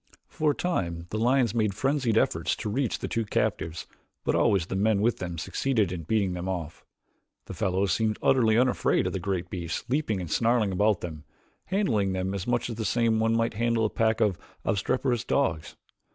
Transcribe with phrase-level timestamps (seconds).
[0.27, 3.85] For a time the lions made frenzied efforts to reach the two captives
[4.23, 6.83] but always the men with them succeeded in beating them off.
[7.45, 11.23] The fellows seemed utterly unafraid of the great beasts leaping and snarling about them,
[11.65, 15.75] handling them much the same as one might handle a pack of obstreperous dogs.